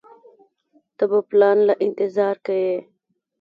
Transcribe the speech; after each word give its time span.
ته 0.97 1.03
به 1.09 1.19
پلان 1.29 1.57
له 1.67 1.73
انتظار 1.85 2.35
کيې. 2.45 2.77